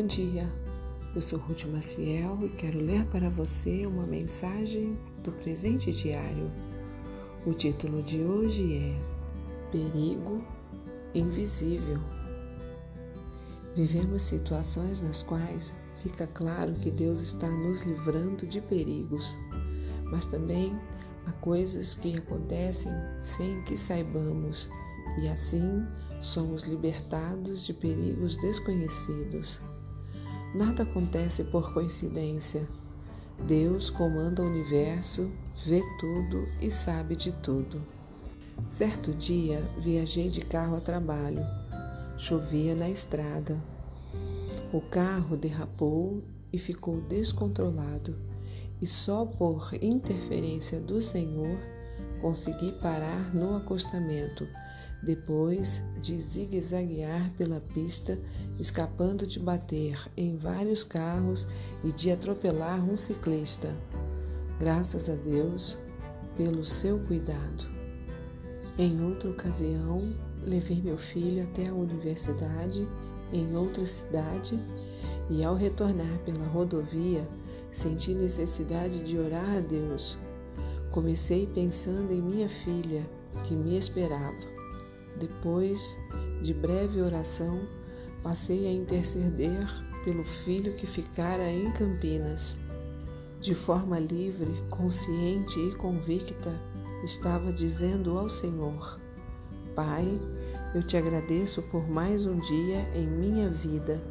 Bom 0.00 0.06
dia, 0.06 0.50
eu 1.14 1.20
sou 1.20 1.38
Ruth 1.38 1.66
Maciel 1.66 2.38
e 2.42 2.48
quero 2.48 2.80
ler 2.80 3.04
para 3.08 3.28
você 3.28 3.84
uma 3.84 4.06
mensagem 4.06 4.96
do 5.22 5.30
presente 5.30 5.92
diário. 5.92 6.50
O 7.44 7.52
título 7.52 8.02
de 8.02 8.22
hoje 8.22 8.78
é 8.78 8.98
Perigo 9.70 10.42
Invisível. 11.14 11.98
Vivemos 13.76 14.22
situações 14.22 15.02
nas 15.02 15.22
quais 15.22 15.74
fica 15.98 16.26
claro 16.26 16.72
que 16.72 16.90
Deus 16.90 17.20
está 17.20 17.50
nos 17.50 17.82
livrando 17.82 18.46
de 18.46 18.62
perigos, 18.62 19.36
mas 20.04 20.24
também 20.24 20.74
há 21.26 21.32
coisas 21.32 21.92
que 21.92 22.16
acontecem 22.16 22.90
sem 23.20 23.62
que 23.64 23.76
saibamos 23.76 24.70
e 25.20 25.28
assim 25.28 25.86
somos 26.22 26.62
libertados 26.62 27.66
de 27.66 27.74
perigos 27.74 28.38
desconhecidos. 28.38 29.60
Nada 30.54 30.82
acontece 30.82 31.44
por 31.44 31.72
coincidência. 31.72 32.66
Deus 33.46 33.88
comanda 33.88 34.42
o 34.42 34.46
universo, 34.46 35.30
vê 35.64 35.80
tudo 36.00 36.48
e 36.60 36.70
sabe 36.70 37.14
de 37.14 37.30
tudo. 37.30 37.80
Certo 38.68 39.12
dia 39.14 39.60
viajei 39.78 40.28
de 40.28 40.40
carro 40.40 40.76
a 40.76 40.80
trabalho. 40.80 41.46
Chovia 42.18 42.74
na 42.74 42.90
estrada. 42.90 43.56
O 44.72 44.80
carro 44.80 45.36
derrapou 45.36 46.22
e 46.52 46.58
ficou 46.58 47.00
descontrolado, 47.02 48.16
e 48.82 48.86
só 48.86 49.24
por 49.24 49.72
interferência 49.80 50.80
do 50.80 51.00
Senhor 51.00 51.58
consegui 52.20 52.72
parar 52.72 53.32
no 53.32 53.56
acostamento 53.56 54.46
depois 55.02 55.82
de 56.00 56.18
zigue-zaguear 56.18 57.32
pela 57.36 57.60
pista, 57.60 58.18
escapando 58.58 59.26
de 59.26 59.38
bater 59.38 59.98
em 60.16 60.36
vários 60.36 60.84
carros 60.84 61.46
e 61.84 61.92
de 61.92 62.10
atropelar 62.10 62.84
um 62.84 62.96
ciclista. 62.96 63.74
Graças 64.58 65.08
a 65.08 65.14
Deus 65.14 65.78
pelo 66.36 66.64
seu 66.64 66.98
cuidado. 67.00 67.68
Em 68.78 69.02
outra 69.02 69.30
ocasião, 69.30 70.14
levei 70.44 70.80
meu 70.80 70.96
filho 70.96 71.42
até 71.42 71.68
a 71.68 71.74
universidade 71.74 72.86
em 73.32 73.54
outra 73.56 73.86
cidade 73.86 74.58
e, 75.28 75.44
ao 75.44 75.54
retornar 75.54 76.18
pela 76.24 76.46
rodovia, 76.46 77.26
senti 77.70 78.14
necessidade 78.14 79.02
de 79.02 79.18
orar 79.18 79.58
a 79.58 79.60
Deus. 79.60 80.16
Comecei 80.90 81.46
pensando 81.46 82.12
em 82.12 82.20
minha 82.20 82.48
filha, 82.48 83.02
que 83.44 83.54
me 83.54 83.78
esperava. 83.78 84.59
Depois 85.20 85.98
de 86.40 86.54
breve 86.54 87.02
oração, 87.02 87.60
passei 88.22 88.66
a 88.66 88.72
interceder 88.72 89.66
pelo 90.02 90.24
filho 90.24 90.74
que 90.74 90.86
ficara 90.86 91.46
em 91.52 91.70
Campinas. 91.72 92.56
De 93.38 93.54
forma 93.54 93.98
livre, 93.98 94.50
consciente 94.70 95.60
e 95.60 95.74
convicta, 95.74 96.58
estava 97.04 97.52
dizendo 97.52 98.16
ao 98.18 98.30
Senhor: 98.30 98.98
Pai, 99.74 100.10
eu 100.74 100.82
te 100.82 100.96
agradeço 100.96 101.60
por 101.64 101.86
mais 101.86 102.24
um 102.24 102.40
dia 102.40 102.88
em 102.94 103.06
minha 103.06 103.50
vida. 103.50 104.02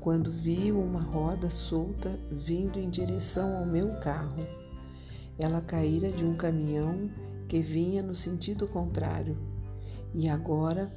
Quando 0.00 0.32
vi 0.32 0.72
uma 0.72 1.02
roda 1.02 1.50
solta 1.50 2.18
vindo 2.30 2.78
em 2.78 2.88
direção 2.88 3.58
ao 3.58 3.66
meu 3.66 4.00
carro, 4.00 4.46
ela 5.38 5.60
caíra 5.60 6.08
de 6.08 6.24
um 6.24 6.34
caminhão 6.34 7.10
que 7.46 7.60
vinha 7.60 8.02
no 8.02 8.14
sentido 8.14 8.66
contrário 8.66 9.36
e 10.14 10.28
agora 10.28 10.90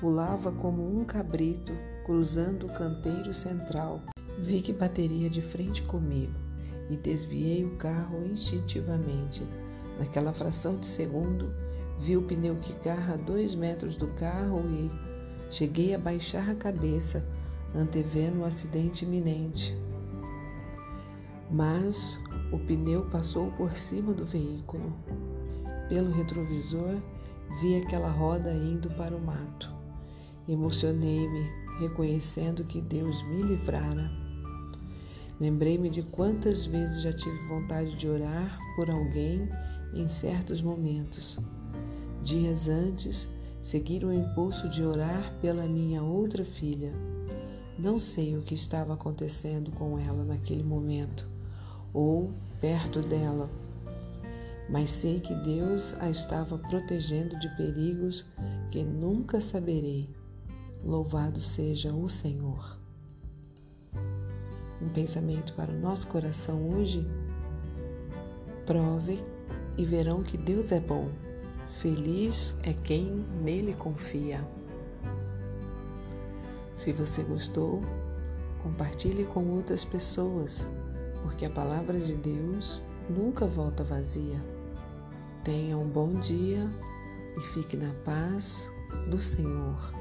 pulava 0.00 0.50
como 0.50 0.98
um 0.98 1.04
cabrito 1.04 1.72
cruzando 2.04 2.66
o 2.66 2.74
canteiro 2.74 3.32
central. 3.32 4.02
Vi 4.38 4.60
que 4.60 4.72
bateria 4.72 5.30
de 5.30 5.40
frente 5.40 5.82
comigo 5.82 6.34
e 6.90 6.96
desviei 6.96 7.64
o 7.64 7.76
carro 7.76 8.26
instintivamente. 8.26 9.42
Naquela 9.98 10.32
fração 10.32 10.76
de 10.76 10.86
segundo, 10.86 11.54
vi 11.98 12.16
o 12.16 12.22
pneu 12.22 12.56
que 12.56 12.72
garra 12.84 13.16
dois 13.16 13.54
metros 13.54 13.96
do 13.96 14.08
carro 14.08 14.62
e 14.68 14.90
cheguei 15.50 15.94
a 15.94 15.98
baixar 15.98 16.50
a 16.50 16.54
cabeça, 16.54 17.24
antevendo 17.74 18.40
um 18.40 18.44
acidente 18.44 19.04
iminente. 19.04 19.76
Mas 21.50 22.18
o 22.52 22.58
pneu 22.58 23.06
passou 23.10 23.50
por 23.52 23.76
cima 23.76 24.12
do 24.12 24.24
veículo. 24.24 24.92
Pelo 25.88 26.10
retrovisor, 26.10 26.96
Vi 27.60 27.76
aquela 27.76 28.10
roda 28.10 28.52
indo 28.52 28.88
para 28.90 29.16
o 29.16 29.20
mato. 29.20 29.72
Emocionei-me, 30.48 31.50
reconhecendo 31.78 32.64
que 32.64 32.80
Deus 32.80 33.22
me 33.22 33.42
livrara. 33.42 34.10
Lembrei-me 35.40 35.90
de 35.90 36.02
quantas 36.02 36.64
vezes 36.64 37.02
já 37.02 37.12
tive 37.12 37.36
vontade 37.48 37.96
de 37.96 38.08
orar 38.08 38.58
por 38.76 38.90
alguém 38.90 39.48
em 39.92 40.08
certos 40.08 40.60
momentos. 40.60 41.38
Dias 42.22 42.68
antes, 42.68 43.28
seguir 43.60 44.04
o 44.04 44.12
impulso 44.12 44.68
de 44.68 44.84
orar 44.84 45.34
pela 45.40 45.66
minha 45.66 46.02
outra 46.02 46.44
filha. 46.44 46.92
Não 47.78 47.98
sei 47.98 48.36
o 48.36 48.42
que 48.42 48.54
estava 48.54 48.94
acontecendo 48.94 49.70
com 49.72 49.98
ela 49.98 50.24
naquele 50.24 50.62
momento 50.62 51.28
ou 51.92 52.32
perto 52.60 53.00
dela 53.00 53.48
mas 54.68 54.90
sei 54.90 55.20
que 55.20 55.34
Deus 55.34 55.94
a 56.00 56.10
estava 56.10 56.58
protegendo 56.58 57.38
de 57.38 57.48
perigos 57.56 58.26
que 58.70 58.82
nunca 58.82 59.40
saberei. 59.40 60.08
Louvado 60.82 61.40
seja 61.40 61.92
o 61.92 62.08
Senhor. 62.08 62.78
Um 64.80 64.88
pensamento 64.88 65.54
para 65.54 65.72
o 65.72 65.78
nosso 65.78 66.06
coração 66.06 66.70
hoje? 66.70 67.06
Provem 68.66 69.22
e 69.76 69.84
verão 69.84 70.22
que 70.22 70.36
Deus 70.36 70.72
é 70.72 70.80
bom. 70.80 71.08
Feliz 71.80 72.56
é 72.62 72.72
quem 72.72 73.24
nele 73.42 73.74
confia. 73.74 74.46
Se 76.74 76.92
você 76.92 77.22
gostou, 77.22 77.80
compartilhe 78.62 79.24
com 79.24 79.48
outras 79.50 79.84
pessoas, 79.84 80.66
porque 81.22 81.46
a 81.46 81.50
palavra 81.50 81.98
de 81.98 82.14
Deus 82.14 82.84
nunca 83.08 83.46
volta 83.46 83.84
vazia. 83.84 84.53
Tenha 85.44 85.76
um 85.76 85.86
bom 85.86 86.10
dia 86.14 86.66
e 87.36 87.40
fique 87.52 87.76
na 87.76 87.92
paz 88.02 88.72
do 89.10 89.18
Senhor. 89.18 89.92